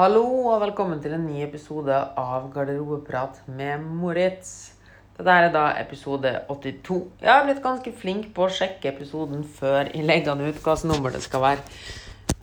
Hallo 0.00 0.22
og 0.48 0.62
velkommen 0.62 0.96
til 1.04 1.12
en 1.12 1.26
ny 1.28 1.42
episode 1.44 1.92
av 1.92 2.46
Garderobeprat 2.54 3.42
med 3.52 3.82
Moritz. 3.84 4.70
Dette 5.18 5.32
er 5.34 5.50
da 5.52 5.64
episode 5.76 6.30
82. 6.48 6.94
Jeg 7.20 7.28
har 7.28 7.42
blitt 7.44 7.58
ganske 7.60 7.90
flink 7.92 8.30
på 8.32 8.46
å 8.46 8.54
sjekke 8.56 8.88
episoden 8.94 9.42
før 9.58 9.90
jeg 9.90 10.06
legger 10.08 10.38
den 10.38 10.46
ut, 10.46 10.56
hvilket 10.56 10.86
nummer 10.88 11.12
det 11.12 11.20
skal 11.20 11.42
være. 11.44 11.76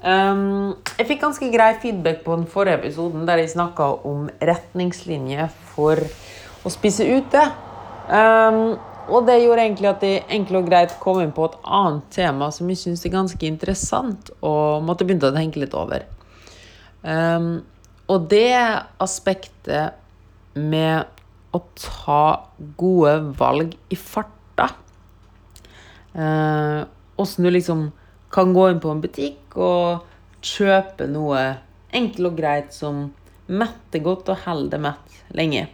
Um, 0.04 0.76
jeg 1.00 1.08
fikk 1.10 1.24
ganske 1.24 1.50
grei 1.56 1.72
feedback 1.82 2.20
på 2.28 2.36
den 2.38 2.46
forrige 2.52 2.78
episoden, 2.78 3.24
der 3.26 3.42
jeg 3.42 3.56
snakka 3.56 3.88
om 4.06 4.28
retningslinjer 4.38 5.50
for 5.72 5.98
å 6.62 6.74
spise 6.76 7.08
ute. 7.10 7.42
Um, 8.12 8.76
og 9.10 9.26
det 9.26 9.40
gjorde 9.40 9.64
egentlig 9.66 9.90
at 9.96 10.06
jeg 10.06 10.28
enkelt 10.38 10.60
og 10.62 10.70
greit 10.70 10.94
kom 11.02 11.24
inn 11.24 11.34
på 11.34 11.50
et 11.50 11.58
annet 11.66 12.06
tema 12.20 12.52
som 12.54 12.70
jeg 12.70 12.84
syns 12.84 13.02
er 13.10 13.16
ganske 13.18 13.50
interessant, 13.50 14.30
og 14.46 14.86
måtte 14.86 15.10
begynne 15.10 15.34
å 15.34 15.40
tenke 15.40 15.66
litt 15.66 15.74
over. 15.74 16.06
Um, 17.08 17.62
og 18.12 18.28
det 18.32 18.52
aspektet 19.04 19.96
med 20.58 21.08
å 21.56 21.62
ta 21.80 22.24
gode 22.80 23.14
valg 23.40 23.76
i 23.94 23.98
farta. 24.00 24.70
Åssen 26.18 27.46
uh, 27.46 27.48
du 27.48 27.54
liksom 27.54 27.88
kan 28.34 28.52
gå 28.56 28.68
inn 28.72 28.82
på 28.84 28.92
en 28.92 29.04
butikk 29.04 29.56
og 29.56 30.08
kjøpe 30.44 31.08
noe 31.10 31.44
enkelt 31.96 32.32
og 32.32 32.40
greit 32.40 32.74
som 32.76 33.06
metter 33.48 34.04
godt 34.04 34.32
og 34.34 34.44
holder 34.44 34.82
mett 34.84 35.22
lenge. 35.36 35.68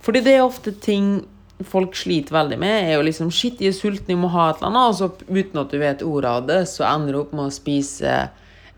Fordi 0.00 0.22
det 0.24 0.36
er 0.36 0.46
ofte 0.46 0.72
ting 0.82 1.20
folk 1.66 1.96
sliter 1.98 2.32
veldig 2.32 2.56
med, 2.60 2.86
er 2.88 2.96
jo 2.96 3.04
liksom 3.04 3.30
Shit, 3.34 3.58
de 3.60 3.68
er 3.68 3.76
sultne, 3.76 4.08
de 4.08 4.16
må 4.18 4.30
ha 4.32 4.48
et 4.50 4.60
eller 4.60 4.70
annet. 4.70 4.88
Og 4.88 4.96
så 4.96 5.10
uten 5.28 5.60
at 5.60 5.72
du 5.72 5.78
vet 5.80 6.04
ordet 6.06 6.30
av 6.30 6.48
det, 6.48 6.60
så 6.72 6.86
ender 6.88 7.14
du 7.14 7.20
opp 7.22 7.34
med 7.36 7.50
å 7.50 7.54
spise 7.54 8.16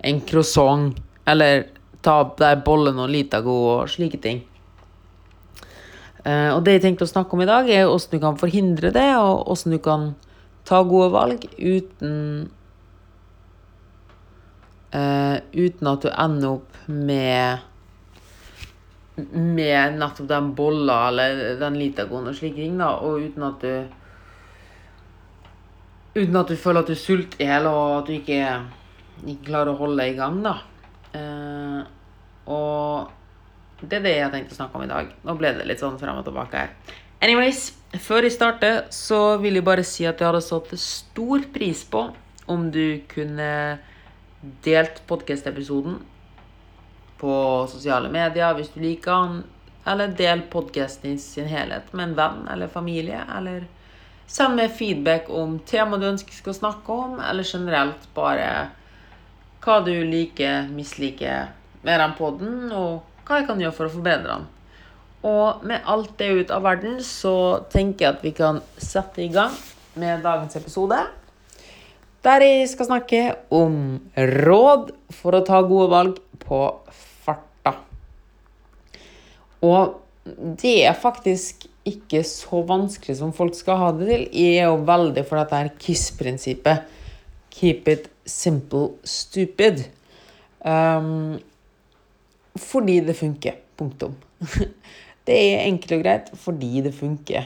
en 0.02 0.22
croissant. 0.26 0.98
Eller 1.28 1.66
ta 2.02 2.16
der 2.38 2.62
bollen 2.64 2.98
og 2.98 3.10
lita 3.12 3.40
god 3.44 3.68
og 3.72 3.92
slike 3.92 4.18
ting. 4.22 4.42
Uh, 6.22 6.54
og 6.54 6.62
det 6.62 6.76
jeg 6.76 6.84
tenkte 6.84 7.06
å 7.06 7.10
snakke 7.10 7.34
om 7.34 7.42
i 7.42 7.50
dag, 7.50 7.66
er 7.66 7.88
hvordan 7.88 8.14
du 8.14 8.22
kan 8.22 8.38
forhindre 8.38 8.92
det, 8.94 9.08
og 9.18 9.42
hvordan 9.48 9.74
du 9.74 9.80
kan 9.82 10.04
ta 10.68 10.82
gode 10.86 11.10
valg 11.14 11.46
uten 11.58 12.14
uh, 14.94 15.36
Uten 15.50 15.90
at 15.90 16.04
du 16.04 16.10
ender 16.12 16.60
opp 16.60 16.78
med 16.86 17.68
med 19.32 19.98
nettopp 20.00 20.28
den 20.28 20.54
bolla 20.56 21.08
eller 21.10 21.58
den 21.60 21.74
Litagoen 21.76 22.30
og 22.30 22.36
slike 22.36 22.62
ting, 22.62 22.78
da, 22.80 22.94
og 23.04 23.26
uten 23.26 23.44
at 23.44 23.66
du 23.66 23.98
Uten 26.12 26.36
at 26.36 26.50
du 26.50 26.58
føler 26.60 26.82
at 26.82 26.90
du 26.92 26.96
sulter 26.98 27.40
i 27.40 27.46
hjel, 27.48 27.66
og 27.70 28.02
at 28.02 28.08
du 28.08 28.12
ikke, 28.18 28.48
ikke, 29.24 29.46
klarer 29.46 29.72
å 29.72 29.78
holde 29.78 30.04
i 30.10 30.16
gang, 30.18 30.42
da. 30.44 30.58
Uh, 31.12 31.82
og 32.48 33.12
det 33.82 33.98
er 33.98 34.04
det 34.04 34.14
jeg 34.14 34.24
har 34.26 34.34
tenkt 34.34 34.54
å 34.54 34.58
snakke 34.58 34.78
om 34.78 34.84
i 34.86 34.90
dag. 34.90 35.12
Nå 35.26 35.36
ble 35.38 35.54
det 35.56 35.66
litt 35.68 35.82
sånn 35.82 35.98
frem 36.00 36.18
og 36.18 36.26
tilbake 36.26 36.64
her. 36.64 36.98
Anyways, 37.22 37.70
før 38.02 38.26
jeg 38.26 38.34
starter, 38.34 38.84
så 38.94 39.38
vil 39.42 39.58
jeg 39.58 39.66
bare 39.66 39.84
si 39.86 40.06
at 40.08 40.18
jeg 40.20 40.28
hadde 40.28 40.42
satt 40.44 40.72
stor 40.80 41.44
pris 41.54 41.84
på 41.86 42.08
om 42.50 42.70
du 42.74 43.02
kunne 43.10 43.50
delt 44.64 45.02
podkast-episoden 45.06 46.00
på 47.22 47.34
sosiale 47.70 48.10
medier 48.10 48.56
hvis 48.58 48.72
du 48.74 48.80
liker 48.82 49.12
den, 49.12 49.44
eller 49.86 50.14
del 50.18 50.42
podkasten 50.50 51.14
i 51.14 51.20
sin 51.22 51.46
helhet 51.50 51.92
med 51.94 52.10
en 52.10 52.18
venn 52.18 52.42
eller 52.50 52.70
familie, 52.70 53.22
eller 53.36 53.68
send 54.30 54.58
meg 54.58 54.74
feedback 54.74 55.30
om 55.30 55.58
tema 55.66 55.98
du 55.98 56.08
ønsker 56.10 56.34
skal 56.34 56.58
snakke 56.58 56.98
om, 57.06 57.18
eller 57.22 57.46
generelt 57.46 58.06
bare 58.14 58.48
hva 59.62 59.78
du 59.86 59.94
liker, 60.06 60.66
misliker 60.74 61.52
med 61.86 62.00
den 62.02 62.16
poden, 62.18 62.56
og 62.74 63.26
hva 63.26 63.40
jeg 63.40 63.48
kan 63.48 63.62
gjøre 63.62 63.76
for 63.76 63.88
å 63.88 63.94
forbedre 63.94 64.34
den. 64.34 64.48
Og 65.22 65.62
med 65.66 65.86
alt 65.86 66.16
det 66.18 66.30
ut 66.34 66.52
av 66.54 66.64
verden, 66.66 66.98
så 67.06 67.62
tenker 67.70 68.06
jeg 68.06 68.16
at 68.16 68.24
vi 68.26 68.32
kan 68.34 68.58
sette 68.74 69.22
i 69.22 69.30
gang 69.30 69.54
med 69.98 70.24
dagens 70.26 70.58
episode. 70.58 70.98
Der 72.22 72.42
jeg 72.42 72.68
skal 72.70 72.88
snakke 72.90 73.22
om 73.54 73.76
råd 74.14 74.92
for 75.14 75.38
å 75.38 75.44
ta 75.46 75.62
gode 75.66 75.90
valg 75.94 76.18
på 76.42 76.60
farta. 77.22 77.76
Og 79.62 79.98
det 80.58 80.80
er 80.86 80.98
faktisk 80.98 81.66
ikke 81.86 82.22
så 82.26 82.62
vanskelig 82.66 83.18
som 83.18 83.34
folk 83.34 83.56
skal 83.58 83.78
ha 83.80 83.90
det 83.94 84.06
til. 84.10 84.24
Jeg 84.38 84.62
er 84.62 84.70
jo 84.70 84.82
veldig 84.86 85.26
for 85.26 85.38
dette 85.38 85.58
her 85.58 85.70
KISS-prinsippet. 85.82 86.86
Keep 87.52 87.90
it 87.90 88.11
simple, 88.28 88.96
stupid. 89.04 89.84
Um, 90.64 91.40
fordi 92.56 93.00
det 93.00 93.16
funker. 93.18 93.58
Punktum. 93.76 94.16
Det 95.22 95.34
er 95.38 95.68
enkelt 95.68 95.92
og 95.94 96.00
greit 96.02 96.30
fordi 96.34 96.80
det 96.82 96.90
funker. 96.96 97.44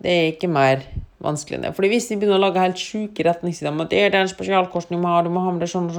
Det 0.00 0.08
er 0.10 0.30
ikke 0.30 0.48
mer 0.48 0.80
vanskelig 1.20 1.58
enn 1.58 1.66
det. 1.66 1.74
Fordi 1.76 1.90
hvis 1.92 2.06
de 2.08 2.16
begynner 2.16 2.38
å 2.38 2.44
lage 2.46 2.62
helt 2.62 2.80
sjuke 2.80 3.26
retningssider 3.26 3.74
det 3.92 4.00
er 4.00 4.14
den 4.14 4.30
det 5.60 5.68
sånn 5.68 5.90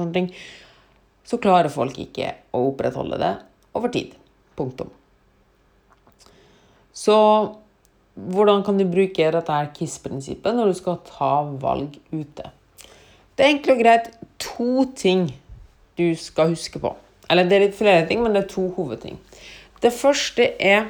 så 1.26 1.38
klarer 1.42 1.70
folk 1.70 1.94
ikke 1.98 2.32
å 2.50 2.64
opprettholde 2.72 3.20
det 3.22 3.32
over 3.78 3.94
tid. 3.94 4.18
Punktum. 4.58 4.90
Så 6.90 7.16
hvordan 8.16 8.62
kan 8.66 8.78
du 8.78 8.86
bruke 8.88 9.30
dette 9.30 9.52
her 9.52 9.72
KISS-prinsippet 9.76 10.54
når 10.56 10.70
du 10.70 10.78
skal 10.78 11.02
ta 11.06 11.32
valg 11.62 11.98
ute? 12.10 12.50
Det 13.36 13.44
er 13.44 13.52
enkelt 13.52 13.74
og 13.74 13.82
greit 13.82 14.12
to 14.40 14.86
ting 14.96 15.26
du 15.96 16.08
skal 16.18 16.54
huske 16.54 16.80
på. 16.80 16.92
Eller 17.30 17.48
det 17.48 17.56
er 17.56 17.64
litt 17.66 17.78
flere 17.78 18.04
ting, 18.08 18.22
men 18.22 18.36
det 18.36 18.44
er 18.44 18.52
to 18.52 18.68
hovedting. 18.76 19.18
Det 19.82 19.92
første 19.92 20.46
er 20.62 20.88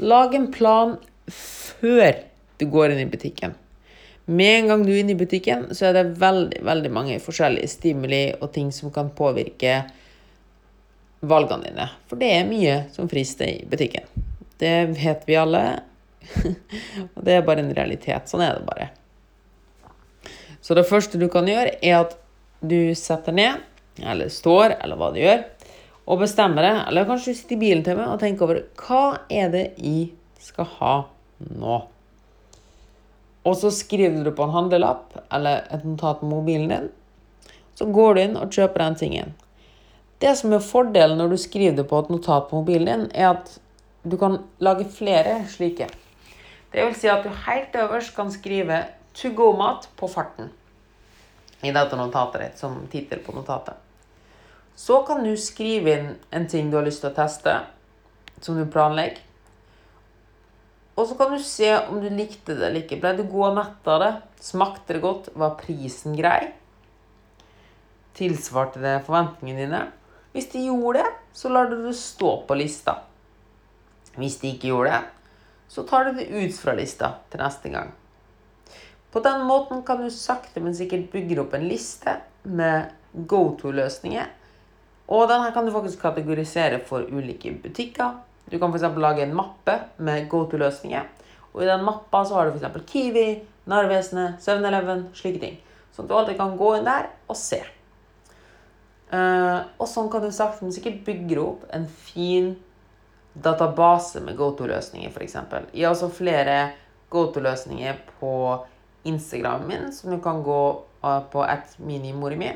lag 0.00 0.34
en 0.34 0.48
plan 0.52 0.94
før 1.28 2.22
du 2.60 2.68
går 2.72 2.94
inn 2.94 3.02
i 3.04 3.10
butikken. 3.10 3.56
Med 4.32 4.60
en 4.60 4.70
gang 4.70 4.84
du 4.86 4.92
er 4.92 5.00
inne 5.02 5.16
i 5.16 5.18
butikken, 5.18 5.66
så 5.74 5.90
er 5.90 5.98
det 5.98 6.20
veldig, 6.22 6.62
veldig 6.64 6.92
mange 6.94 7.18
forskjellige 7.20 7.72
stimuli 7.72 8.22
og 8.38 8.52
ting 8.54 8.70
som 8.72 8.92
kan 8.94 9.10
påvirke 9.12 9.82
valgene 11.20 11.68
dine. 11.68 11.88
For 12.08 12.20
det 12.20 12.30
er 12.36 12.48
mye 12.48 12.78
som 12.94 13.10
frister 13.10 13.50
i 13.50 13.66
butikken. 13.68 14.06
Det 14.62 14.74
vet 14.94 15.26
vi 15.26 15.38
alle. 15.38 15.64
og 17.14 17.20
det 17.26 17.36
er 17.36 17.46
bare 17.46 17.64
en 17.64 17.74
realitet. 17.74 18.30
Sånn 18.30 18.44
er 18.46 18.56
det 18.56 18.66
bare. 18.68 18.92
Så 20.62 20.76
det 20.78 20.86
første 20.86 21.18
du 21.18 21.26
kan 21.30 21.48
gjøre, 21.50 21.74
er 21.82 22.04
at 22.04 22.16
du 22.62 22.94
setter 22.94 23.34
ned 23.34 24.02
eller 24.02 24.30
står, 24.32 24.78
eller 24.80 24.96
hva 24.96 25.10
du 25.12 25.18
gjør, 25.20 25.42
og 26.06 26.22
bestemmer 26.22 26.64
det. 26.64 26.74
Eller 26.88 27.08
kanskje 27.08 27.34
du 27.34 27.38
sitter 27.38 27.58
i 27.58 27.62
bilen 27.62 27.82
til 27.86 27.98
meg 27.98 28.12
og 28.12 28.20
tenker 28.22 28.46
over 28.46 28.62
hva 28.80 29.02
er 29.30 29.50
det 29.52 29.64
jeg 29.76 30.12
skal 30.42 30.70
ha 30.78 30.94
nå. 31.50 31.80
Og 33.42 33.58
så 33.58 33.72
skriver 33.74 34.22
du 34.22 34.30
på 34.34 34.46
en 34.46 34.54
handlelapp 34.54 35.16
eller 35.34 35.64
et 35.74 35.86
notat 35.86 36.20
på 36.20 36.30
mobilen 36.30 36.70
din. 36.70 36.90
Så 37.74 37.88
går 37.90 38.14
du 38.14 38.22
inn 38.22 38.38
og 38.38 38.54
kjøper 38.54 38.84
den 38.84 38.98
tingen. 39.00 39.34
Det 40.22 40.36
som 40.38 40.54
er 40.54 40.62
fordelen 40.62 41.18
når 41.18 41.34
du 41.34 41.40
skriver 41.42 41.80
det 41.80 41.88
på 41.90 41.98
et 41.98 42.12
notat 42.12 42.46
på 42.50 42.60
mobilen 42.60 42.86
din, 42.86 43.08
er 43.10 43.32
at 43.34 43.56
du 44.06 44.14
kan 44.18 44.38
lage 44.62 44.86
flere 44.90 45.40
slike. 45.50 45.88
Det 46.72 46.86
vil 46.86 46.94
si 46.96 47.10
at 47.10 47.26
du 47.26 47.30
helt 47.46 47.74
øverst 47.76 48.14
kan 48.14 48.30
skrive 48.32 48.84
'to 49.12 49.30
go-mat' 49.30 49.88
på 49.96 50.08
farten 50.08 50.50
i 51.62 51.72
dette 51.72 51.96
notatet 51.96 52.40
ditt 52.40 52.58
som 52.58 52.86
tittel 52.90 53.18
på 53.22 53.32
notatet. 53.32 53.74
Så 54.74 55.02
kan 55.06 55.22
du 55.24 55.36
skrive 55.36 55.92
inn 55.92 56.08
en 56.30 56.48
ting 56.48 56.70
du 56.70 56.76
har 56.76 56.86
lyst 56.86 57.04
til 57.04 57.12
å 57.12 57.16
teste, 57.16 57.54
som 58.40 58.58
du 58.58 58.64
planlegger. 58.66 59.20
Og 60.96 61.06
så 61.08 61.16
kan 61.16 61.32
du 61.32 61.38
se 61.44 61.70
om 61.88 62.00
du 62.02 62.08
likte 62.10 62.56
det 62.56 62.66
eller 62.66 62.82
ikke. 62.82 62.98
Ble 63.00 63.14
du 63.16 63.22
god 63.22 63.46
og 63.50 63.56
mett 63.60 63.88
av 63.88 64.02
det? 64.02 64.10
Smakte 64.42 64.96
det 64.96 65.04
godt? 65.04 65.30
Var 65.38 65.56
prisen 65.60 66.16
grei? 66.18 66.50
Tilsvarte 68.18 68.82
det 68.82 68.98
forventningene 69.06 69.62
dine? 69.62 69.86
Hvis 70.34 70.50
de 70.52 70.66
gjorde 70.66 71.00
det, 71.00 71.14
så 71.36 71.48
lar 71.52 71.70
du 71.70 71.78
det 71.86 71.94
stå 71.96 72.34
på 72.48 72.58
lista. 72.58 72.98
Hvis 74.16 74.38
de 74.42 74.52
ikke 74.52 74.72
gjorde 74.72 74.92
det, 74.92 75.02
så 75.72 75.86
tar 75.88 76.04
du 76.08 76.18
det 76.18 76.28
ut 76.28 76.56
fra 76.58 76.74
lista 76.76 77.14
til 77.32 77.40
neste 77.40 77.72
gang. 77.72 77.92
På 79.12 79.20
den 79.20 79.44
måten 79.44 79.82
kan 79.84 80.00
du 80.00 80.10
sakte, 80.10 80.60
men 80.64 80.74
sikkert 80.76 81.10
bygge 81.12 81.40
opp 81.42 81.54
en 81.54 81.66
liste 81.68 82.16
med 82.42 82.92
go 83.12 83.42
to-løsninger. 83.60 84.30
Og 85.12 85.26
denne 85.28 85.50
kan 85.52 85.66
du 85.66 85.72
faktisk 85.74 86.00
kategorisere 86.00 86.78
for 86.86 87.04
ulike 87.04 87.52
butikker. 87.60 88.16
Du 88.48 88.56
kan 88.58 88.72
f.eks. 88.72 88.88
lage 88.96 89.26
en 89.26 89.36
mappe 89.36 89.76
med 90.00 90.30
go 90.32 90.46
to-løsninger. 90.48 91.04
Og 91.52 91.62
i 91.62 91.68
den 91.68 91.84
mappa 91.84 92.24
så 92.24 92.38
har 92.38 92.48
du 92.48 92.56
f.eks. 92.56 92.88
Kiwi, 92.88 93.26
Narvesenet, 93.68 94.40
7-Eleven, 94.40 95.06
slike 95.16 95.42
ting. 95.42 95.60
Sånn 95.92 96.06
at 96.06 96.10
du 96.10 96.16
alltid 96.16 96.40
kan 96.40 96.56
gå 96.56 96.72
inn 96.78 96.88
der 96.88 97.10
og 97.28 97.36
se. 97.36 97.60
Uh, 99.12 99.60
og 99.76 99.84
sånn 99.92 100.08
kan 100.08 100.24
du 100.24 100.32
sakte, 100.32 100.64
men 100.64 100.72
sikkert 100.72 101.02
bygge 101.04 101.36
opp 101.42 101.66
en 101.76 101.84
fin 101.84 102.54
database 103.32 104.22
med 104.24 104.38
go 104.40 104.54
to-løsninger, 104.56 105.12
f.eks. 105.12 105.36
I 105.76 105.84
altså 105.84 106.08
flere 106.12 106.72
go 107.12 107.26
to-løsninger 107.32 108.00
på 108.16 108.32
Instagramen 109.08 109.68
min, 109.68 109.92
som 109.92 110.10
du 110.10 110.20
kan 110.22 110.42
gå 110.42 110.62
på 111.32 111.44
et 111.44 111.78
minimorimi. 111.78 112.52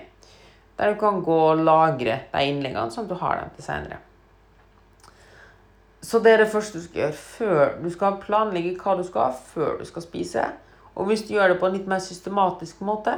Der 0.76 0.92
du 0.92 1.00
kan 1.00 1.22
gå 1.24 1.38
og 1.50 1.62
lagre 1.64 2.20
de 2.32 2.42
innleggene, 2.44 2.90
sånn 2.92 3.06
at 3.08 3.12
du 3.12 3.18
har 3.20 3.40
dem 3.40 3.54
til 3.56 3.64
senere. 3.64 4.02
Så 6.06 6.20
det 6.22 6.36
er 6.36 6.44
det 6.44 6.52
første 6.52 6.78
du 6.78 6.84
skal 6.84 7.00
gjøre 7.00 7.16
før 7.18 7.72
du 7.82 7.88
skal 7.90 8.18
planlegge 8.22 8.76
hva 8.78 8.94
du 8.98 9.02
skal 9.06 9.32
før 9.54 9.80
du 9.80 9.86
skal 9.88 10.04
spise. 10.04 10.44
Og 10.94 11.08
hvis 11.08 11.24
du 11.26 11.34
gjør 11.34 11.52
det 11.52 11.58
på 11.60 11.66
en 11.66 11.74
litt 11.74 11.88
mer 11.90 12.02
systematisk 12.04 12.84
måte, 12.86 13.16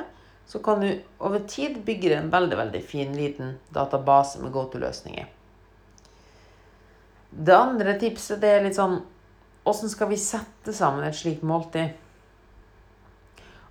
så 0.48 0.62
kan 0.64 0.80
du 0.80 0.88
over 1.20 1.42
tid 1.44 1.82
bygge 1.84 2.14
en 2.16 2.30
veldig 2.32 2.56
veldig 2.56 2.80
fin 2.80 3.12
liten 3.12 3.58
database 3.74 4.40
med 4.40 4.54
go 4.54 4.64
to-løsninger. 4.72 5.26
Det 7.30 7.54
andre 7.54 7.98
tipset 8.00 8.40
det 8.40 8.54
er 8.54 8.64
litt 8.64 8.78
sånn 8.78 9.02
Åssen 9.68 9.90
skal 9.92 10.08
vi 10.08 10.16
sette 10.16 10.72
sammen 10.72 11.04
et 11.04 11.16
slikt 11.18 11.42
måltid? 11.44 11.90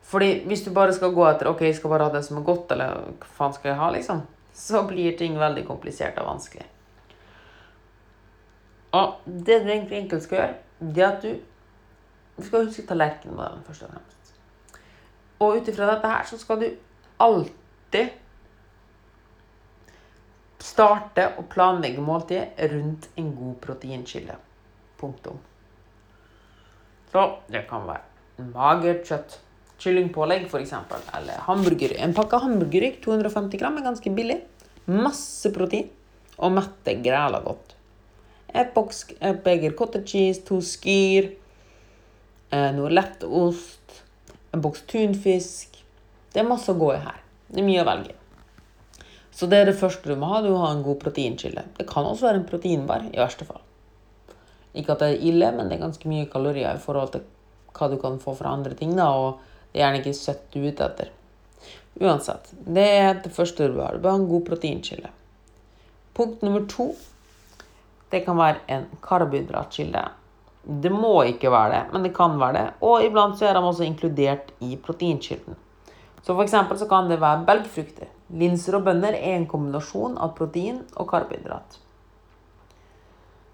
Fordi 0.07 0.44
hvis 0.48 0.63
du 0.63 0.71
bare 0.75 0.94
skal 0.95 1.12
gå 1.15 1.24
etter 1.27 1.50
ok, 1.51 1.65
jeg 1.68 1.75
skal 1.75 1.92
bare 1.92 2.07
ha 2.07 2.13
det 2.13 2.24
som 2.24 2.39
er 2.39 2.48
godt, 2.48 2.71
eller 2.71 2.95
hva 3.19 3.31
faen 3.39 3.56
skal 3.56 3.74
jeg 3.74 3.80
ha, 3.81 3.89
liksom, 3.92 4.21
så 4.56 4.83
blir 4.88 5.18
ting 5.19 5.36
veldig 5.39 5.65
komplisert 5.68 6.19
og 6.21 6.30
vanskelig. 6.30 6.68
Og 8.95 9.18
det 9.25 9.59
du 9.65 9.71
egentlig 9.71 9.98
enkelt 9.98 10.24
skal 10.24 10.39
gjøre, 10.39 10.54
det 10.80 11.04
er 11.04 11.09
at 11.09 11.25
du, 11.25 11.33
du 12.38 12.45
skal 12.45 12.69
huske 12.69 12.86
tallerkenmodellen 12.88 13.65
først 13.68 13.83
og 13.83 13.92
fremst. 13.92 14.31
Og 15.44 15.57
ut 15.57 15.68
ifra 15.69 15.89
dette 15.92 16.12
her 16.13 16.30
så 16.30 16.39
skal 16.42 16.62
du 16.62 16.68
alltid 17.21 18.15
starte 20.63 21.25
å 21.38 21.44
planlegge 21.51 22.01
måltidet 22.04 22.71
rundt 22.71 23.09
en 23.19 23.33
god 23.36 23.57
proteinkilde. 23.65 24.38
Punktum. 24.98 25.38
Så 27.12 27.25
det 27.51 27.68
kan 27.69 27.86
være 27.88 28.48
magert 28.56 29.06
kjøtt. 29.07 29.38
Kyllingpålegg, 29.82 30.48
f.eks. 30.50 30.74
Eller 31.18 31.42
hamburger. 31.46 31.94
En 32.02 32.16
pakke 32.18 32.40
hamburgerrygg, 32.42 33.02
250 33.04 33.62
gram, 33.62 33.78
er 33.78 33.86
ganske 33.86 34.14
billig. 34.14 34.40
Masse 34.90 35.52
protein. 35.54 35.90
Og 36.38 36.54
metter 36.54 37.02
græla 37.02 37.42
godt. 37.46 37.74
Et, 38.54 38.70
boks, 38.74 39.04
et 39.22 39.42
beger 39.46 39.76
cottage 39.78 40.08
cheese, 40.12 40.44
to 40.48 40.60
skyr, 40.64 41.32
eh, 42.54 42.70
noe 42.74 42.90
lett 42.94 43.26
ost, 43.26 44.04
en 44.54 44.64
boks 44.64 44.86
tunfisk. 44.90 45.82
Det 46.34 46.42
er 46.42 46.48
masse 46.48 46.72
å 46.72 46.78
gå 46.78 46.94
i 46.96 47.02
her. 47.02 47.20
Det 47.48 47.62
er 47.62 47.68
mye 47.68 47.84
å 47.84 47.88
velge 47.88 48.16
Så 49.32 49.48
det 49.48 49.60
er 49.62 49.70
det 49.70 49.78
første 49.80 50.10
du 50.10 50.18
må 50.20 50.30
ha. 50.32 50.42
Du 50.42 50.50
må 50.50 50.60
ha 50.64 50.72
en 50.74 50.84
god 50.84 50.98
proteinkilde. 51.04 51.64
Det 51.78 51.86
kan 51.90 52.06
også 52.06 52.26
være 52.28 52.42
en 52.42 52.48
proteinbar, 52.50 53.06
i 53.14 53.20
verste 53.22 53.46
fall. 53.46 53.62
Ikke 54.78 54.96
at 54.96 55.04
det 55.04 55.12
er 55.12 55.28
ille, 55.30 55.52
men 55.54 55.70
det 55.70 55.78
er 55.78 55.86
ganske 55.86 56.10
mye 56.10 56.30
kalorier 56.32 56.74
i 56.74 56.82
forhold 56.82 57.14
til 57.14 57.26
hva 57.78 57.90
du 57.92 58.00
kan 58.02 58.18
få 58.22 58.34
fra 58.38 58.56
andre 58.58 58.74
ting. 58.74 58.96
da, 58.98 59.12
og 59.14 59.40
det 59.72 59.80
er 59.80 59.86
gjerne 59.86 60.02
ikke 60.02 60.18
søtt 60.18 60.48
du 60.54 60.60
er 60.62 60.72
ute 60.72 60.88
etter. 60.88 61.14
Uansett, 61.98 62.52
det 62.66 62.88
er 63.00 63.22
det 63.24 63.34
første 63.34 63.68
du 63.68 63.78
bør 63.78 63.98
ha. 63.98 64.14
En 64.14 64.28
god 64.30 64.46
proteinkilde. 64.48 65.10
Punkt 66.18 66.44
nummer 66.46 66.66
to 66.69 66.92
det 68.12 68.24
kan 68.25 68.38
være 68.40 68.62
en 68.72 68.86
karbohydratkilde. 69.04 70.04
Det 70.68 70.92
må 70.92 71.22
ikke 71.28 71.52
være 71.52 71.72
det, 71.74 71.81
men 71.94 72.06
det 72.06 72.14
kan 72.16 72.38
være 72.40 72.56
det. 72.58 72.68
Og 72.84 73.04
iblant 73.04 73.40
så 73.40 73.50
er 73.50 73.58
de 73.58 73.64
også 73.64 73.88
inkludert 73.88 74.54
i 74.64 74.78
proteinkilden. 74.84 75.58
Så 76.22 76.34
for 76.34 76.44
eksempel 76.44 76.80
så 76.80 76.88
kan 76.88 77.10
det 77.10 77.22
være 77.22 77.46
belgfrukter. 77.48 78.10
Linser 78.30 78.75
og 78.80 78.88
bønner 78.88 79.16
er 79.16 79.38
en 79.38 79.48
kombinasjon 79.48 80.18
av 80.19 80.34
protein 80.36 80.81
og 80.96 81.08
karbohydrat. 81.12 81.78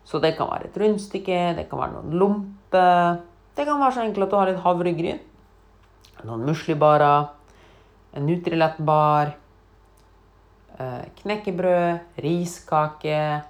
Så 0.10 0.20
det 0.20 0.34
kan 0.38 0.50
være 0.50 0.70
et 0.70 0.80
rundstykke, 0.82 1.42
det 1.58 1.68
kan 1.70 1.80
være 1.80 1.94
noen 1.96 2.18
lomper. 2.20 3.22
Det 3.56 3.66
kan 3.68 3.80
være 3.80 3.96
så 3.96 4.06
enkelt 4.08 4.26
at 4.26 4.32
du 4.32 4.38
har 4.40 4.50
litt 4.50 4.64
havregryn, 4.66 5.22
noen 6.22 6.46
muslibarer, 6.48 7.30
en 8.14 8.28
Nutrilett-bar, 8.28 9.34
eh, 10.78 11.02
knekkebrød, 11.22 12.00
riskake 12.18 13.44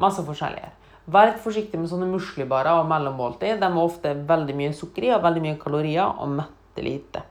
Masse 0.00 0.22
forskjellige. 0.24 0.70
Vær 1.10 1.34
forsiktig 1.42 1.76
med 1.80 1.90
sånne 1.90 2.06
muslibarer 2.08 2.78
og 2.80 2.86
mellommåltid. 2.88 3.58
De 3.60 3.66
er 3.66 3.82
ofte 3.82 4.14
veldig 4.14 4.54
mye 4.56 4.72
sukker 4.76 5.08
i 5.08 5.10
og 5.12 5.24
veldig 5.24 5.42
mye 5.44 5.58
kalorier 5.60 6.06
og 6.06 6.30
metter 6.38 6.86
lite. 6.86 7.22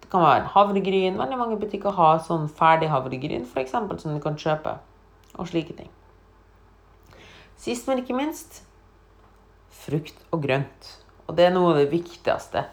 Det 0.00 0.08
kan 0.12 0.24
være 0.24 0.48
havregryn. 0.54 1.18
Veldig 1.18 1.38
mange 1.40 1.58
butikker 1.60 1.92
har 1.98 2.22
sånn 2.24 2.48
ferdig 2.48 2.88
havregryn 2.88 3.44
for 3.44 3.60
eksempel, 3.60 3.98
som 4.00 4.14
du 4.14 4.22
kan 4.24 4.38
kjøpe. 4.40 4.78
Og 5.36 5.50
slike 5.50 5.76
ting. 5.76 5.90
Sist, 7.58 7.88
men 7.88 8.00
ikke 8.00 8.16
minst 8.16 8.62
frukt 9.84 10.16
og 10.32 10.42
grønt. 10.46 10.94
Og 11.26 11.36
det 11.36 11.48
er 11.48 11.52
noe 11.52 11.74
av 11.74 11.82
det 11.82 11.90
viktigste. 11.92 12.64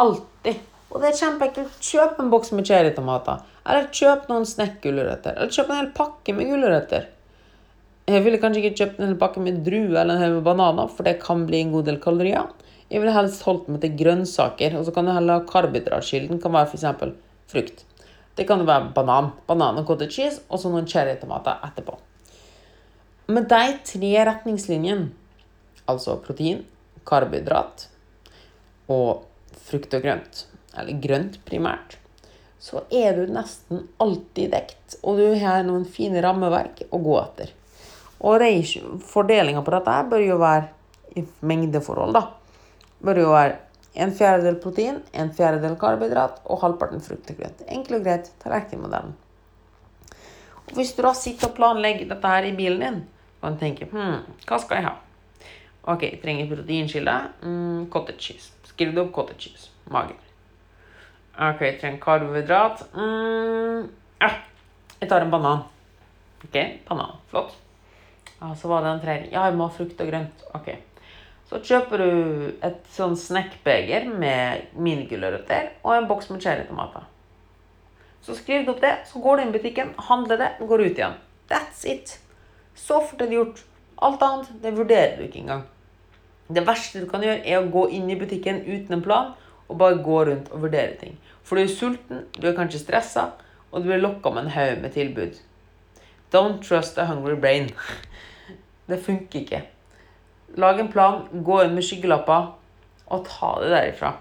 Alltid. 0.00 0.60
Og 0.92 1.00
det 1.00 1.08
er 1.08 1.18
kjempeenkelt. 1.18 1.76
Kjøp 1.84 2.20
en 2.20 2.30
boks 2.32 2.52
med 2.56 2.68
cherrytomater. 2.68 3.42
Eller 3.62 3.88
kjøp 3.94 4.28
noen 4.30 4.46
snekk-gulrøtter. 4.48 5.36
Eller 5.36 5.52
kjøp 5.52 5.70
en 5.70 5.80
hel 5.80 5.92
pakke 5.96 6.34
med 6.36 6.50
gulrøtter. 6.50 7.08
Jeg 8.10 8.24
ville 8.24 8.40
kanskje 8.42 8.64
ikke 8.64 8.80
kjøpt 8.80 8.98
en 8.98 9.08
hel 9.08 9.18
pakke 9.20 9.40
med 9.44 9.62
druer 9.64 10.02
eller 10.02 10.16
en 10.16 10.24
hel 10.24 10.36
med 10.36 10.44
bananer, 10.48 10.90
for 10.90 11.06
det 11.06 11.20
kan 11.22 11.46
bli 11.46 11.62
en 11.62 11.72
god 11.72 11.86
del 11.88 12.00
kalorier. 12.02 12.50
Jeg 12.90 13.00
ville 13.00 13.14
helst 13.14 13.44
holdt 13.46 13.70
meg 13.72 13.80
til 13.84 13.94
grønnsaker. 14.02 14.76
Og 14.76 14.84
så 14.84 14.94
kan 14.94 15.08
du 15.08 15.14
heller 15.14 15.40
ha 15.40 15.46
karbohydratkilden. 15.48 16.42
kan 16.42 16.52
være 16.52 16.72
f.eks. 16.72 17.16
frukt. 17.52 17.84
Det 18.36 18.46
kan 18.48 18.64
være 18.66 18.92
banan, 18.96 19.32
banan 19.46 19.80
og 19.80 19.86
cottage 19.86 20.16
cheese, 20.16 20.40
og 20.48 20.60
så 20.60 20.72
noen 20.72 20.88
cherrytomater 20.88 21.60
etterpå. 21.68 21.98
Med 23.32 23.48
de 23.48 23.76
tre 23.86 24.12
retningslinjene, 24.28 25.10
altså 25.88 26.16
protein, 26.24 26.64
karbohydrat 27.06 27.86
og 28.92 29.28
frukt 29.56 29.94
og 29.96 30.04
grønt, 30.04 30.44
eller 30.78 31.00
grønt 31.02 31.40
primært, 31.48 31.98
så 32.62 32.84
er 32.94 33.16
du 33.18 33.32
nesten 33.32 33.88
alltid 34.02 34.52
dekt, 34.54 34.96
og 35.02 35.18
du 35.18 35.32
har 35.40 35.64
noen 35.66 35.84
fine 35.88 36.22
rammeverk 36.22 36.84
å 36.90 37.00
gå 37.02 37.16
etter. 37.18 37.50
Og 38.22 38.44
fordelinga 39.02 39.64
på 39.66 39.74
dette 39.74 39.96
bør 40.12 40.22
jo 40.22 40.38
være 40.38 40.68
i 41.18 41.24
mengdeforhold, 41.42 42.14
da. 42.14 42.22
Bør 43.02 43.18
jo 43.18 43.32
være 43.32 43.58
en 43.98 44.14
fjerdedel 44.14 44.60
protein, 44.62 45.00
en 45.12 45.32
fjerdedel 45.34 45.74
karbohydrat 45.80 46.38
og 46.46 46.62
halvparten 46.62 47.02
frukt 47.04 47.32
og 47.34 47.42
grønt. 47.42 47.64
Enkelt 47.66 47.98
og 47.98 48.06
greit 48.06 48.30
tallerkenmodellen. 48.44 49.16
Og 50.62 50.76
hvis 50.78 50.94
du 50.94 51.02
da 51.02 51.12
sitter 51.18 51.50
og 51.50 51.56
planlegger 51.58 52.08
dette 52.14 52.30
her 52.30 52.46
i 52.46 52.54
bilen 52.56 52.84
din, 52.86 53.00
og 53.42 53.58
tenker 53.58 53.90
hm, 53.90 54.22
hva 54.46 54.62
skal 54.62 54.78
jeg 54.78 54.86
ha? 54.86 54.94
Ok, 55.90 56.06
trenger 56.22 56.46
proteinkilde. 56.46 57.16
Mm, 57.42 57.88
cottage 57.90 58.22
cheese. 58.22 58.61
Skriv 58.82 58.94
det 58.94 59.02
opp 59.04 59.12
cottage 59.14 59.40
cheese. 59.40 59.68
Mager. 59.94 60.16
Ok, 61.38 61.60
trenger 61.78 62.00
karbohydrat. 62.02 62.80
Mm, 62.96 63.84
ja, 64.18 64.30
jeg 64.98 65.08
tar 65.08 65.22
en 65.22 65.30
banan. 65.30 65.60
Ok, 66.42 66.56
banan. 66.88 67.12
Flott. 67.30 67.54
Ja, 68.40 68.48
så 68.58 68.68
var 68.68 68.82
det 68.82 68.90
en 68.90 69.02
tredje. 69.04 69.28
Ja, 69.30 69.44
jeg 69.46 69.54
må 69.54 69.68
ha 69.68 69.76
frukt 69.76 70.00
og 70.02 70.10
grønt. 70.10 70.42
Ok. 70.58 70.72
Så 71.46 71.60
kjøper 71.62 72.02
du 72.02 72.10
et 72.66 72.80
sånn 72.90 73.14
snackbeger 73.14 74.08
med 74.10 74.74
minigulrøtter 74.74 75.70
og 75.84 75.94
en 75.94 76.08
boks 76.10 76.32
med 76.32 76.42
cherrytomater. 76.42 77.06
Så 78.26 78.34
skriv 78.34 78.66
du 78.66 78.72
opp 78.74 78.82
det, 78.82 78.96
så 79.06 79.22
går 79.22 79.36
du 79.36 79.44
inn 79.44 79.54
i 79.54 79.58
butikken, 79.60 79.94
handler 80.08 80.42
det, 80.42 80.50
går 80.58 80.88
ut 80.88 80.98
igjen. 80.98 81.14
That's 81.52 81.86
it. 81.86 82.16
Så 82.74 82.98
fort 82.98 83.22
er 83.22 83.30
det 83.30 83.38
gjort. 83.38 83.62
Alt 84.02 84.26
annet 84.26 84.50
det 84.64 84.74
vurderer 84.74 85.20
du 85.20 85.28
ikke 85.28 85.44
engang. 85.44 85.68
Det 86.52 86.64
verste 86.66 87.00
du 87.00 87.08
kan 87.10 87.24
gjøre, 87.24 87.40
er 87.46 87.60
å 87.60 87.70
gå 87.72 87.86
inn 87.96 88.10
i 88.12 88.18
butikken 88.18 88.60
uten 88.66 88.98
en 88.98 89.04
plan 89.04 89.32
og 89.68 89.78
bare 89.80 90.02
gå 90.04 90.18
rundt 90.28 90.50
og 90.52 90.66
vurdere 90.66 90.96
ting. 91.00 91.14
For 91.42 91.56
du 91.56 91.64
er 91.64 91.72
sulten, 91.72 92.26
du 92.36 92.48
er 92.48 92.56
kanskje 92.56 92.82
stressa, 92.82 93.30
og 93.70 93.82
du 93.82 93.88
blir 93.88 94.02
lokka 94.02 94.32
med 94.34 94.46
en 94.46 94.54
haug 94.56 94.82
med 94.82 94.92
tilbud. 94.92 95.38
Don't 96.32 96.60
trust 96.64 96.98
a 96.98 97.06
hungry 97.08 97.36
brain. 97.36 97.70
Det 98.88 98.98
funker 99.00 99.40
ikke. 99.40 99.62
Lag 100.60 100.80
en 100.80 100.92
plan, 100.92 101.22
gå 101.32 101.62
inn 101.64 101.74
med 101.76 101.86
skyggelapper 101.86 102.50
og 103.12 103.24
ta 103.28 103.52
det 103.62 103.70
derifra. 103.72 104.12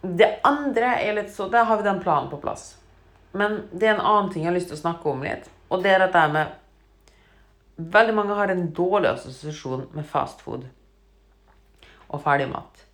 Det 0.00 0.28
andre 0.46 0.94
er 1.02 1.16
litt 1.16 1.32
så 1.34 1.48
Der 1.50 1.66
har 1.66 1.76
vi 1.76 1.88
den 1.88 2.00
planen 2.00 2.30
på 2.30 2.38
plass. 2.40 2.76
Men 3.32 3.62
det 3.72 3.88
er 3.88 3.96
en 3.96 4.06
annen 4.06 4.30
ting 4.32 4.44
jeg 4.44 4.52
har 4.52 4.56
lyst 4.56 4.70
til 4.70 4.78
å 4.78 4.84
snakke 4.84 5.10
om 5.10 5.24
litt. 5.26 5.50
Og 5.68 5.82
det 5.84 5.92
er 5.92 6.04
dette 6.06 6.22
med 6.32 6.54
Veldig 7.78 8.14
mange 8.14 8.34
har 8.34 8.50
en 8.50 8.66
dårlig 8.74 9.12
assosiasjon 9.12 9.86
med 9.94 10.06
fast 10.06 10.42
food 10.42 10.64
og 12.08 12.22
ferdigmat. 12.24 12.84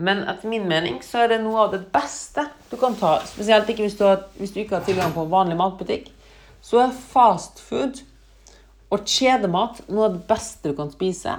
Men 0.00 0.22
etter 0.30 0.48
min 0.48 0.64
mening 0.68 1.02
så 1.04 1.24
er 1.24 1.34
det 1.34 1.42
noe 1.42 1.66
av 1.66 1.74
det 1.74 1.82
beste 1.92 2.46
du 2.70 2.78
kan 2.80 2.96
ta. 2.96 3.18
Spesielt 3.28 3.68
ikke 3.68 3.84
hvis 3.84 3.98
du, 3.98 4.06
har, 4.08 4.22
hvis 4.40 4.54
du 4.54 4.62
ikke 4.62 4.78
har 4.78 4.86
tilgang 4.86 5.12
på 5.12 5.26
vanlig 5.28 5.58
matbutikk. 5.60 6.08
Så 6.64 6.80
er 6.80 6.94
fast 6.94 7.60
food 7.60 8.00
og 8.90 9.04
kjedemat 9.04 9.82
noe 9.90 10.08
av 10.08 10.16
det 10.16 10.24
beste 10.30 10.72
du 10.72 10.78
kan 10.78 10.92
spise. 10.94 11.36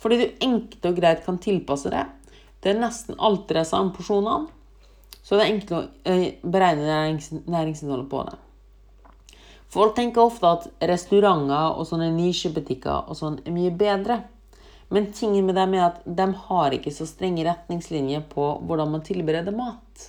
Fordi 0.00 0.20
du 0.22 0.44
enkelt 0.46 0.88
og 0.88 0.96
greit 0.96 1.24
kan 1.26 1.40
tilpasse 1.42 1.92
det. 1.92 2.06
Det 2.64 2.72
er 2.72 2.80
nesten 2.80 3.18
alltid 3.20 3.60
de 3.60 3.68
samme 3.68 3.92
porsjonene. 3.92 4.48
Så 5.20 5.36
det 5.36 5.44
er 5.44 5.52
enkelt 5.52 5.74
å 5.76 5.84
eh, 6.08 6.28
beregne 6.40 7.18
næringsinnholdet 7.44 8.08
på 8.08 8.24
det. 8.24 8.38
Folk 9.68 9.94
tenker 9.96 10.24
ofte 10.24 10.48
at 10.48 10.68
restauranter 10.88 11.76
og 11.76 11.86
sånne 11.88 12.08
nisjebutikker 12.14 13.10
og 13.10 13.18
sånn 13.18 13.40
er 13.44 13.52
mye 13.52 13.72
bedre. 13.74 14.22
Men 14.88 15.10
tingen 15.12 15.44
med 15.44 15.58
dem 15.58 15.74
er 15.76 15.90
at 15.90 15.98
de 16.04 16.26
har 16.46 16.72
ikke 16.72 16.92
så 16.94 17.04
strenge 17.08 17.44
retningslinjer 17.44 18.24
på 18.30 18.46
hvordan 18.64 18.94
man 18.94 19.04
tilbereder 19.04 19.52
mat. 19.52 20.06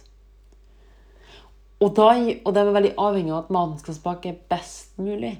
Og, 1.80 1.92
da, 1.96 2.12
og 2.16 2.56
de 2.56 2.62
er 2.62 2.74
veldig 2.76 2.96
avhengig 3.00 3.34
av 3.34 3.44
at 3.44 3.52
maten 3.56 3.78
skal 3.80 3.96
smake 3.96 4.34
best 4.52 4.96
mulig. 5.00 5.38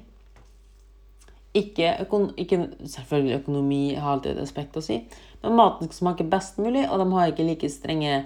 Ikke, 1.56 1.96
ikke 2.38 2.60
Selvfølgelig 2.86 3.40
økonomi 3.40 3.82
har 3.96 4.14
alltid 4.14 4.36
et 4.36 4.44
aspekt 4.44 4.78
å 4.80 4.84
si, 4.84 5.00
men 5.42 5.58
maten 5.58 5.88
skal 5.88 5.98
smake 5.98 6.28
best 6.30 6.60
mulig, 6.62 6.86
og 6.88 7.02
de 7.02 7.08
har 7.16 7.32
ikke 7.32 7.48
like 7.48 7.72
strenge 7.72 8.22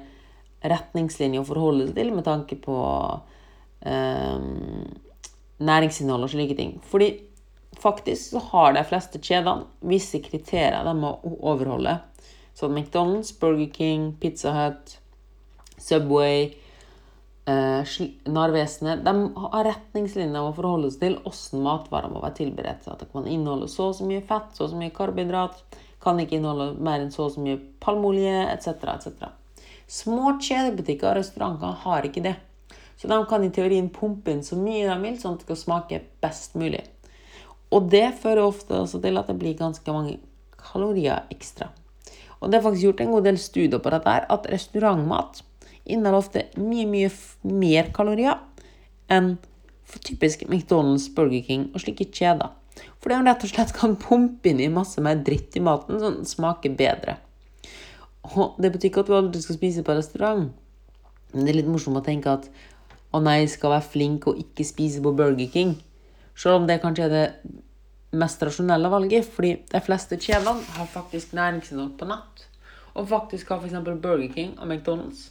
retningslinjer 0.63 1.41
å 1.41 1.47
forholde 1.47 1.88
seg 1.88 1.97
til 1.97 2.12
med 2.15 2.25
tanke 2.27 2.57
på 2.62 2.77
eh, 3.85 4.45
næringsinnhold 5.60 6.25
og 6.25 6.33
slike 6.33 6.57
ting. 6.57 6.74
Fordi 6.89 7.12
faktisk 7.79 8.33
så 8.33 8.41
har 8.51 8.74
de 8.74 8.83
fleste 8.88 9.22
kjedene 9.22 9.67
visse 9.89 10.22
kriterier 10.24 10.83
de 10.86 10.95
må 10.98 11.15
overholde. 11.33 12.00
Sånn 12.57 12.75
McDonald's, 12.77 13.33
Burger 13.39 13.69
King, 13.74 14.12
Pizza 14.22 14.53
Hut, 14.53 14.98
Subway 15.81 16.51
eh, 17.50 17.93
Narvesenet 18.29 19.01
de 19.05 19.13
har 19.36 19.67
retningslinjer 19.67 20.50
å 20.50 20.53
forholde 20.55 20.91
seg 20.93 21.01
til 21.07 21.17
hvordan 21.24 21.65
matvarer 21.65 22.13
må 22.13 22.22
være 22.24 22.39
tilberedt. 22.43 22.88
At 22.88 23.03
det 23.03 23.10
kan 23.13 23.27
inneholde 23.27 23.69
så 23.72 23.89
og 23.91 23.98
så 23.98 24.07
mye 24.07 24.24
fett, 24.27 24.53
så 24.53 24.67
og 24.67 24.74
så 24.74 24.79
mye 24.79 24.93
karbohydrat, 24.95 25.63
kan 26.03 26.19
ikke 26.19 26.38
inneholde 26.38 26.74
mer 26.83 27.01
enn 27.01 27.13
så 27.13 27.27
og 27.27 27.36
så 27.36 27.43
mye 27.43 27.60
palmeolje 27.83 28.48
etc. 28.53 28.88
etc. 28.95 29.29
Små 29.88 30.38
kjedebutikker 30.41 31.12
og 31.12 31.22
restauranter 31.22 31.79
har 31.83 32.07
ikke 32.07 32.25
det. 32.25 32.36
Så 32.97 33.09
de 33.09 33.19
kan 33.29 33.43
i 33.43 33.51
teorien 33.53 33.89
pumpe 33.93 34.31
inn 34.31 34.43
så 34.45 34.57
mye 34.59 34.88
de 34.88 34.97
vil, 35.03 35.19
sånn 35.19 35.38
at 35.38 35.43
det 35.43 35.50
skal 35.50 35.62
smake 35.62 36.01
best 36.23 36.57
mulig. 36.59 36.83
Og 37.73 37.89
det 37.89 38.05
fører 38.21 38.45
ofte 38.45 38.77
også 38.77 39.01
til 39.03 39.17
at 39.19 39.31
det 39.31 39.39
blir 39.41 39.57
ganske 39.57 39.95
mange 39.95 40.19
kalorier 40.59 41.25
ekstra. 41.33 41.71
Og 42.39 42.51
det 42.51 42.59
er 42.59 42.65
faktisk 42.65 42.88
gjort 42.89 43.01
en 43.03 43.13
god 43.15 43.27
del 43.27 43.39
studier 43.39 43.81
på 43.81 43.91
dette, 43.93 44.13
at 44.35 44.50
restaurantmat 44.51 45.41
inneholder 45.83 46.19
ofte 46.19 46.43
mye, 46.59 46.88
mye 46.88 47.09
mer 47.43 47.89
kalorier 47.95 48.39
enn 49.12 49.35
for 49.83 50.03
typisk 50.03 50.45
McDonald's, 50.47 51.09
Burger 51.15 51.43
King 51.43 51.69
og 51.73 51.83
slike 51.83 52.07
kjeder. 52.12 52.51
For 53.00 53.12
det 53.12 53.17
er 53.17 53.27
rett 53.27 53.45
og 53.45 53.51
slett 53.51 53.73
kan 53.75 53.97
pumpe 54.00 54.50
inn 54.50 54.62
i 54.63 54.71
masse 54.71 55.01
mer 55.03 55.19
dritt 55.25 55.57
i 55.59 55.63
maten, 55.63 56.00
sånn 56.01 56.21
den 56.21 56.29
smaker 56.29 56.73
bedre. 56.77 57.17
Og 58.33 58.59
det 58.63 58.71
betyr 58.73 58.89
ikke 58.89 59.03
at 59.03 59.12
du 59.12 59.17
aldri 59.17 59.41
skal 59.43 59.59
spise 59.59 59.83
på 59.85 59.95
restaurant. 59.97 60.51
Men 61.33 61.45
det 61.45 61.51
er 61.51 61.59
litt 61.59 61.71
morsomt 61.71 62.00
å 62.00 62.05
tenke 62.05 62.31
at 62.31 62.47
å 63.13 63.22
nei, 63.22 63.43
skal 63.50 63.75
være 63.75 63.89
flink 63.93 64.27
og 64.29 64.39
ikke 64.41 64.65
spise 64.65 65.03
på 65.03 65.13
Burger 65.17 65.51
King. 65.53 65.75
Selv 66.34 66.62
om 66.62 66.65
det 66.70 66.79
kanskje 66.82 67.05
er 67.05 67.13
det 67.13 67.27
mest 68.17 68.41
rasjonelle 68.46 68.89
valget, 68.93 69.27
fordi 69.36 69.53
de 69.70 69.82
fleste 69.86 70.17
kjedene 70.22 70.65
har 70.77 70.89
faktisk 70.89 71.34
næringsinnhold 71.38 71.93
på 72.00 72.10
nett. 72.10 72.48
Og 72.93 73.08
faktisk 73.10 73.53
har 73.53 73.62
f.eks. 73.62 73.77
Burger 73.86 74.29
King 74.34 74.58
og 74.60 74.67
McDonald's 74.70 75.29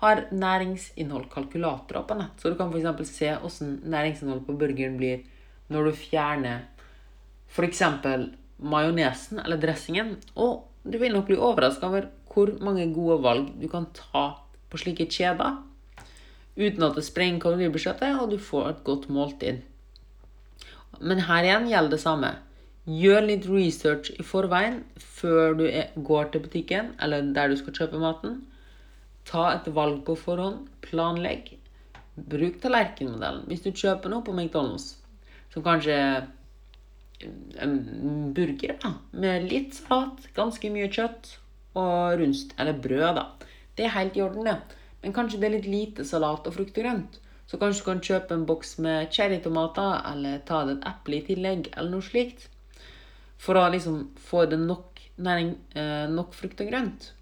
har 0.00 0.24
næringsinnholdkalkulatorer 0.32 2.06
på 2.08 2.16
nett. 2.16 2.40
Så 2.40 2.52
du 2.52 2.56
kan 2.56 2.72
f.eks. 2.72 3.12
se 3.12 3.34
hvordan 3.36 3.74
næringsinnholdet 3.84 4.46
på 4.46 4.56
burgeren 4.56 4.96
blir 5.00 5.26
når 5.68 5.90
du 5.90 5.98
fjerner 6.06 6.64
f.eks. 7.52 7.82
majonesen 8.58 9.42
eller 9.44 9.60
dressingen. 9.60 10.16
Og 10.36 10.64
du 10.84 10.96
vil 10.98 11.12
nok 11.12 11.28
bli 11.28 11.36
overraska 11.36 11.88
over 11.88 12.08
hvor 12.32 12.52
mange 12.64 12.88
gode 12.94 13.20
valg 13.24 13.50
du 13.60 13.68
kan 13.68 13.90
ta 13.96 14.30
på 14.70 14.80
slike 14.80 15.08
kjeder 15.10 15.58
uten 16.60 16.84
at 16.86 16.96
det 16.98 17.06
sprenger 17.06 17.40
kaloribudsjettet, 17.42 18.20
og 18.20 18.30
du 18.32 18.38
får 18.38 18.68
et 18.70 18.84
godt 18.86 19.08
måltid. 19.12 19.60
Men 21.00 21.24
her 21.26 21.46
igjen 21.46 21.68
gjelder 21.70 21.96
det 21.96 22.02
samme. 22.02 22.30
Gjør 22.90 23.26
litt 23.26 23.46
research 23.48 24.10
i 24.16 24.24
forveien 24.26 24.80
før 25.00 25.54
du 25.58 25.66
går 26.08 26.30
til 26.32 26.44
butikken 26.44 26.94
eller 27.00 27.28
der 27.36 27.52
du 27.52 27.58
skal 27.60 27.76
kjøpe 27.76 28.00
maten. 28.02 28.40
Ta 29.28 29.50
et 29.54 29.68
valg 29.76 30.02
på 30.06 30.16
forhånd. 30.18 30.66
Planlegg. 30.84 31.54
Bruk 32.16 32.58
tallerkenmodellen. 32.62 33.46
Hvis 33.48 33.62
du 33.64 33.70
kjøper 33.70 34.12
noe 34.12 34.24
på 34.26 34.34
McDonald's, 34.34 34.96
som 35.52 35.64
kanskje 35.64 35.96
en 37.60 37.76
burger 38.36 38.76
da, 38.80 38.94
med 39.12 39.46
litt 39.50 39.76
salat, 39.76 40.24
ganske 40.36 40.72
mye 40.72 40.88
kjøtt 40.92 41.36
og 41.78 42.20
rundst, 42.20 42.54
eller 42.58 42.80
brød, 42.80 43.20
da. 43.20 43.26
Det 43.76 43.86
er 43.86 43.96
helt 43.96 44.16
i 44.16 44.24
orden, 44.24 44.48
det. 44.48 44.79
Men 45.02 45.14
kanskje 45.16 45.40
det 45.40 45.48
er 45.48 45.56
litt 45.56 45.68
lite 45.70 46.06
salat 46.06 46.46
og 46.48 46.56
frukt 46.56 46.76
og 46.76 46.84
grønt. 46.84 47.20
Så 47.50 47.58
kanskje 47.58 47.82
du 47.82 47.86
kan 47.88 48.02
kjøpe 48.06 48.36
en 48.36 48.46
boks 48.46 48.76
med 48.84 49.10
cherrytomater, 49.14 50.02
eller 50.12 50.42
ta 50.46 50.62
det 50.68 50.76
et 50.78 50.88
eple 50.92 51.18
i 51.18 51.24
tillegg, 51.26 51.70
eller 51.74 51.96
noe 51.96 52.06
slikt. 52.06 52.46
For 53.40 53.58
å 53.58 53.64
liksom 53.72 54.04
få 54.20 54.44
det 54.50 54.60
nok 54.60 55.00
næring, 55.24 55.56
eh, 55.74 56.06
nok 56.12 56.36
frukt 56.36 56.60
og 56.60 56.70
grønt. 56.70 57.12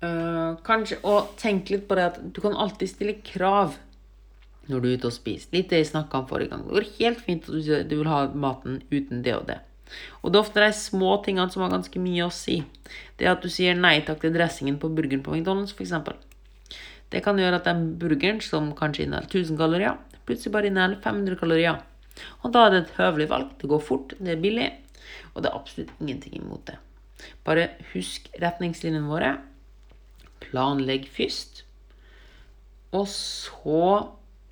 Uh, 0.00 0.56
kanskje, 0.64 0.96
og 1.04 1.34
tenk 1.36 1.68
litt 1.68 1.82
på 1.84 1.96
det 1.98 2.04
at 2.08 2.20
du 2.32 2.40
kan 2.40 2.54
alltid 2.56 2.88
stille 2.88 3.18
krav 3.20 3.74
når 4.70 4.80
du 4.80 4.86
er 4.88 4.94
ute 4.96 5.10
og 5.10 5.12
spiser. 5.12 5.50
Litt 5.52 5.68
det 5.68 5.82
jeg 5.82 5.90
snakka 5.90 6.22
om 6.22 6.28
forrige 6.30 6.54
gang. 6.54 6.62
Det 6.64 6.76
går 6.78 6.86
helt 6.96 7.20
fint 7.26 7.50
at 7.50 7.90
du 7.90 7.96
vil 7.98 8.08
ha 8.08 8.22
maten 8.32 8.78
uten 8.88 9.20
det 9.26 9.34
og 9.36 9.44
det. 9.50 9.58
Og 10.22 10.30
det 10.30 10.38
er 10.38 10.44
ofte 10.44 10.64
de 10.64 10.72
små 10.76 11.16
tingene 11.24 11.50
som 11.52 11.64
har 11.64 11.72
ganske 11.72 12.02
mye 12.02 12.26
å 12.26 12.34
si. 12.34 12.60
Det 13.18 13.28
at 13.30 13.42
du 13.42 13.50
sier 13.52 13.78
nei 13.78 13.98
takk 14.06 14.22
til 14.22 14.34
dressingen 14.34 14.78
på 14.82 14.90
burgeren 14.94 15.24
på 15.26 15.34
McDonald's, 15.34 15.74
f.eks. 15.76 15.94
Det 17.10 17.22
kan 17.24 17.38
gjøre 17.40 17.58
at 17.58 17.66
den 17.66 17.96
burgeren, 17.98 18.38
som 18.44 18.70
kanskje 18.78 19.06
inneholder 19.06 19.32
1000 19.42 19.58
kalorier, 19.58 19.98
plutselig 20.28 20.54
bare 20.54 20.70
inneholder 20.70 21.02
500 21.02 21.40
kalorier. 21.40 21.80
Og 22.44 22.54
da 22.54 22.66
er 22.66 22.74
det 22.74 22.82
et 22.84 22.94
høvelig 23.00 23.28
valg. 23.32 23.50
Det 23.58 23.70
går 23.70 23.82
fort, 23.82 24.14
det 24.20 24.36
er 24.36 24.42
billig, 24.42 24.68
og 25.34 25.42
det 25.42 25.50
er 25.50 25.58
absolutt 25.58 25.92
ingenting 25.98 26.38
imot 26.38 26.66
det. 26.70 26.78
Bare 27.44 27.70
husk 27.92 28.30
retningslinjene 28.40 29.10
våre 29.10 29.34
Planlegg 30.40 31.04
først. 31.12 31.64
Og 32.96 33.06
så 33.10 33.82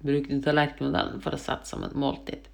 bruk 0.04 0.28
du 0.28 0.36
tallerkenmodellen 0.44 1.22
for 1.24 1.34
å 1.34 1.40
sette 1.40 1.70
sammen 1.70 1.94
måltid. 1.98 2.44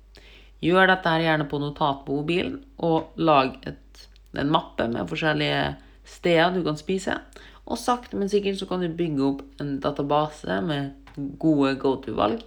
Gjør 0.64 0.88
dette 0.88 1.12
her 1.12 1.26
gjerne 1.26 1.48
på 1.50 1.60
notat 1.60 2.08
og 2.08 3.18
lag 3.20 3.56
et, 3.68 4.04
en 4.32 4.52
mappe 4.52 4.86
med 4.88 5.10
forskjellige 5.10 5.74
steder 6.08 6.54
du 6.56 6.62
kan 6.64 6.78
spise. 6.80 7.18
Og 7.64 7.80
sakte, 7.80 8.16
men 8.16 8.30
sikkert 8.32 8.60
så 8.60 8.68
kan 8.68 8.80
du 8.80 8.88
bygge 8.88 9.24
opp 9.24 9.42
en 9.60 9.78
database 9.80 10.60
med 10.64 10.92
gode 11.40 11.74
go 11.80 11.96
to-valg. 12.00 12.42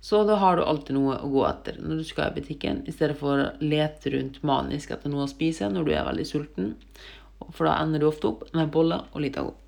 Så 0.00 0.22
da 0.24 0.36
har 0.38 0.56
du 0.56 0.62
alltid 0.62 0.94
noe 0.96 1.16
å 1.20 1.28
gå 1.28 1.42
etter 1.48 1.78
når 1.82 2.00
du 2.00 2.06
skal 2.06 2.30
i 2.30 2.40
butikken, 2.40 2.84
i 2.86 2.94
stedet 2.94 3.18
for 3.18 3.34
å 3.34 3.48
lete 3.60 4.12
rundt 4.14 4.38
manisk 4.46 4.92
etter 4.94 5.10
noe 5.12 5.26
å 5.26 5.30
spise 5.30 5.68
når 5.72 5.88
du 5.88 5.94
er 5.94 6.06
veldig 6.06 6.26
sulten. 6.28 6.74
For 7.50 7.66
da 7.66 7.78
ender 7.82 8.02
du 8.02 8.08
ofte 8.08 8.30
opp 8.30 8.46
med 8.56 8.70
bolle 8.74 9.02
og 9.10 9.24
litt 9.24 9.38
av 9.40 9.50
god. 9.50 9.64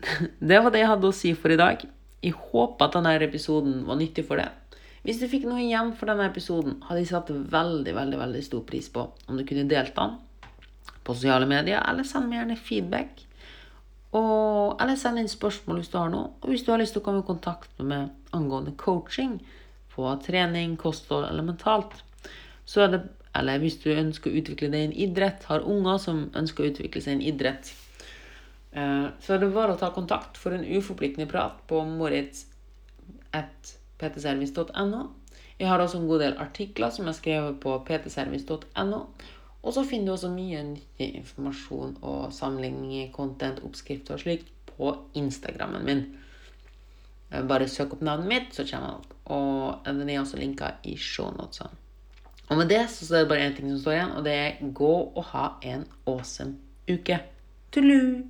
Det 0.50 0.62
var 0.64 0.72
det 0.72 0.82
jeg 0.82 0.92
hadde 0.94 1.10
å 1.10 1.16
si 1.16 1.34
for 1.36 1.52
i 1.52 1.60
dag. 1.60 1.84
Jeg 2.24 2.36
håper 2.36 2.86
at 2.86 2.96
denne 2.96 3.14
episoden 3.28 3.84
var 3.88 4.00
nyttig 4.00 4.24
for 4.28 4.40
deg. 4.40 4.59
Hvis 5.06 5.20
du 5.22 5.28
fikk 5.32 5.46
noe 5.48 5.62
igjen 5.62 5.94
for 5.96 6.10
denne 6.10 6.26
episoden, 6.28 6.76
hadde 6.84 7.00
jeg 7.00 7.10
satt 7.12 7.30
veldig 7.32 7.94
veldig, 7.96 8.18
veldig 8.20 8.42
stor 8.44 8.64
pris 8.68 8.90
på 8.92 9.06
om 9.26 9.38
du 9.38 9.46
kunne 9.48 9.68
delt 9.70 9.94
den 9.96 10.18
på 11.06 11.16
sosiale 11.16 11.48
medier, 11.48 11.80
eller 11.88 12.04
send 12.04 12.28
meg 12.28 12.42
gjerne 12.42 12.58
feedback. 12.60 13.22
Og, 14.10 14.76
eller 14.82 14.98
send 14.98 15.22
inn 15.22 15.30
spørsmål 15.30 15.80
hvis 15.80 15.92
du 15.92 15.96
har 15.96 16.10
noe. 16.12 16.34
Og 16.42 16.52
hvis 16.52 16.66
du 16.66 16.72
har 16.74 16.82
lyst 16.82 16.96
til 16.96 17.00
å 17.00 17.06
komme 17.06 17.22
i 17.22 17.28
kontakt 17.28 17.72
med 17.78 17.88
meg 17.88 18.36
angående 18.36 18.74
coaching 18.78 19.38
på 19.94 20.10
trening, 20.26 20.76
kosthold 20.80 21.28
eller 21.28 21.46
mentalt, 21.46 21.96
så 22.68 22.86
er 22.86 22.94
det 22.96 23.02
Eller 23.30 23.60
hvis 23.62 23.76
du 23.78 23.92
ønsker 23.94 24.26
å 24.26 24.38
utvikle 24.40 24.68
deg 24.72 24.80
i 24.80 24.86
en 24.88 24.94
idrett, 25.04 25.44
har 25.46 25.62
unger 25.62 26.00
som 26.02 26.24
ønsker 26.34 26.64
å 26.64 26.70
utvikle 26.72 26.98
seg 26.98 27.12
i 27.12 27.14
en 27.14 27.28
idrett, 27.30 27.68
så 28.74 29.36
er 29.36 29.38
det 29.38 29.52
bare 29.54 29.76
å 29.76 29.78
ta 29.78 29.92
kontakt 29.94 30.34
for 30.34 30.50
en 30.50 30.66
uforpliktende 30.66 31.30
prat 31.30 31.60
på 31.70 31.78
moritz.ptservice.no. 34.00 35.02
Jeg 35.58 35.68
har 35.68 35.78
også 35.78 35.98
en 35.98 36.08
god 36.08 36.20
del 36.20 36.38
artikler 36.38 36.90
som 36.90 37.08
er 37.08 37.12
skrevet 37.12 37.60
på 37.60 37.78
ptservice.no. 37.84 39.00
Og 39.62 39.74
så 39.76 39.84
finner 39.84 40.06
du 40.06 40.12
også 40.12 40.30
mye 40.32 40.62
nyttig 40.64 41.10
informasjon 41.18 41.98
og 42.02 42.32
sammenligninger, 42.32 43.12
content, 43.12 43.60
oppskrifter 43.64 44.16
og 44.16 44.20
slikt 44.20 44.48
på 44.70 44.94
Instagrammen 45.14 45.84
min. 45.84 46.02
Eh, 47.30 47.44
bare 47.44 47.68
søk 47.68 47.92
opp 47.92 48.00
navnet 48.02 48.28
mitt, 48.28 48.56
så 48.56 48.64
kommer 48.64 48.96
alt. 48.96 49.14
Og 49.24 49.84
den 49.84 50.08
er 50.08 50.22
også 50.22 50.40
linka 50.40 50.72
i 50.84 50.96
shownotesene. 50.96 51.76
Og 52.50 52.56
med 52.58 52.68
det 52.68 52.88
så 52.90 53.14
er 53.14 53.20
det 53.20 53.28
bare 53.28 53.46
én 53.46 53.54
ting 53.54 53.68
som 53.70 53.78
står 53.78 53.92
igjen, 53.92 54.16
og 54.16 54.24
det 54.24 54.32
er 54.34 54.72
gå 54.74 54.94
og 55.14 55.24
ha 55.30 55.46
en 55.62 55.84
awesome 56.06 56.56
uke. 56.90 57.20
Tullu! 57.70 58.24